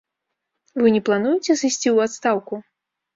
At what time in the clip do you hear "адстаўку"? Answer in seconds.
2.09-2.59